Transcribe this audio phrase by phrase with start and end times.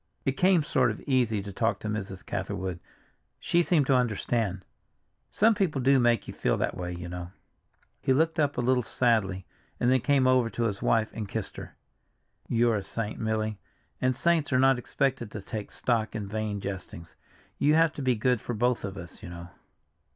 [0.25, 2.25] It came sort of easy to talk to Mrs.
[2.25, 4.65] Catherwood—she seemed to understand;
[5.29, 7.31] some people do make you feel that way, you know."
[8.01, 9.45] He looked up a little sadly,
[9.79, 11.75] and then came over to his wife and kissed her.
[12.49, 13.59] "You're a saint, Milly,
[14.01, 17.15] and saints are not expected to take stock in vain jestings.
[17.59, 19.49] You have to be good for both of us, you know."